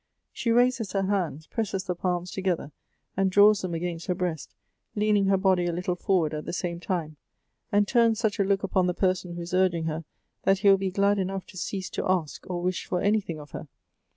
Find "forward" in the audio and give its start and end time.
5.95-6.33